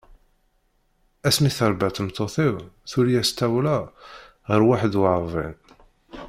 Ass 1.27 1.37
mi 1.43 1.51
terba 1.57 1.87
tmeṭṭut-iw 1.91 2.55
tuli-as 2.91 3.29
tawla 3.37 3.77
ɣer 4.49 4.61
waḥed 4.67 4.93
u 4.99 5.01
ṛebɛin. 5.19 5.57